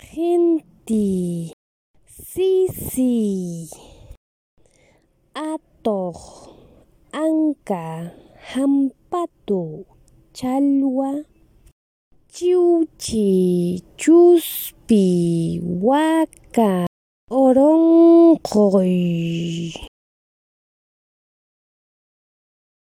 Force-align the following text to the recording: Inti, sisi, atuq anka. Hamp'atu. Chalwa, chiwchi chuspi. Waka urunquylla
Inti, 0.00 1.52
sisi, 2.08 3.68
atuq 5.34 6.18
anka. 7.12 8.10
Hamp'atu. 8.50 9.84
Chalwa, 10.32 11.24
chiwchi 12.32 13.82
chuspi. 14.00 15.06
Waka 15.60 16.86
urunquylla 17.30 18.70